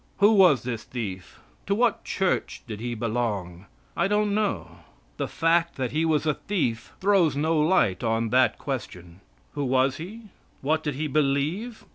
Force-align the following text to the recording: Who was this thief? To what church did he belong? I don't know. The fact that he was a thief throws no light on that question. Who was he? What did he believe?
Who 0.17 0.31
was 0.31 0.63
this 0.63 0.83
thief? 0.83 1.39
To 1.67 1.75
what 1.75 2.03
church 2.03 2.63
did 2.65 2.79
he 2.79 2.95
belong? 2.95 3.67
I 3.95 4.07
don't 4.07 4.33
know. 4.33 4.79
The 5.17 5.27
fact 5.27 5.75
that 5.75 5.91
he 5.91 6.05
was 6.05 6.25
a 6.25 6.33
thief 6.33 6.93
throws 6.99 7.35
no 7.35 7.59
light 7.59 8.03
on 8.03 8.29
that 8.29 8.57
question. 8.57 9.21
Who 9.53 9.63
was 9.63 9.97
he? 9.97 10.29
What 10.61 10.81
did 10.81 10.95
he 10.95 11.05
believe? 11.05 11.85